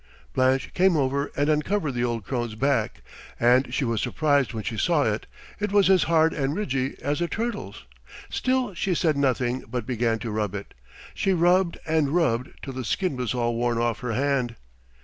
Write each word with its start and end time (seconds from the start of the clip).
Blanche 0.33 0.73
came 0.73 0.97
over 0.97 1.29
and 1.35 1.47
uncovered 1.47 1.93
the 1.93 2.03
old 2.03 2.25
crone's 2.25 2.55
back, 2.55 3.03
and 3.39 3.71
she 3.71 3.85
was 3.85 4.01
surprised 4.01 4.51
when 4.51 4.63
she 4.63 4.75
saw 4.75 5.03
it; 5.03 5.27
it 5.59 5.71
was 5.71 5.91
as 5.91 6.05
hard 6.05 6.33
and 6.33 6.55
ridgy 6.57 6.95
as 7.03 7.21
a 7.21 7.27
turtle's. 7.27 7.85
Still 8.27 8.73
she 8.73 8.95
said 8.95 9.15
nothing 9.15 9.63
but 9.69 9.85
began 9.85 10.17
to 10.17 10.31
rub 10.31 10.55
it. 10.55 10.73
She 11.13 11.33
rubbed 11.33 11.77
and 11.85 12.09
rubbed 12.09 12.49
till 12.63 12.73
the 12.73 12.83
skin 12.83 13.15
was 13.15 13.35
all 13.35 13.53
worn 13.55 13.77
off 13.77 13.99
her 13.99 14.13
hand. 14.13 14.55